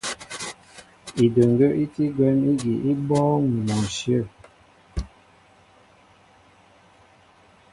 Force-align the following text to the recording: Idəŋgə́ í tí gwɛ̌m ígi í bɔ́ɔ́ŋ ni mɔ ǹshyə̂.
Idəŋgə́ 1.23 1.71
í 1.83 1.85
tí 1.93 2.03
gwɛ̌m 2.15 2.39
ígi 2.51 2.73
í 2.89 2.91
bɔ́ɔ́ŋ 3.07 3.41
ni 3.51 3.59
mɔ 3.67 3.77
ǹshyə̂. 3.87 4.23